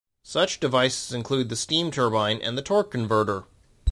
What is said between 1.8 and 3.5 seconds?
turbine and the torque converter.